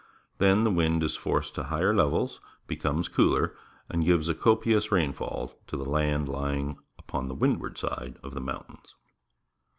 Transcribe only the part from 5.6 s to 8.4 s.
to the land lying upon the windward side of